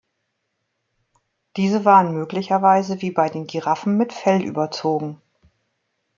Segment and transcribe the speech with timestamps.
[1.57, 5.21] Diese waren möglicherweise wie bei den Giraffen mit Fell überzogen.